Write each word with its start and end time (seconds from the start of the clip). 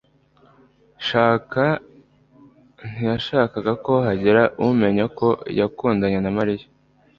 Shaka 1.07 1.65
ntiyashakaga 2.91 3.73
ko 3.85 3.93
hagira 4.07 4.41
umenya 4.67 5.05
ko 5.17 5.27
yakundanye 5.59 6.19
na 6.21 6.31
Mariya. 6.37 6.65